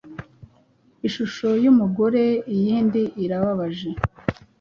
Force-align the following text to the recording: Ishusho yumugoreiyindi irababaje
Ishusho 1.07 1.47
yumugoreiyindi 1.63 3.01
irababaje 3.23 3.89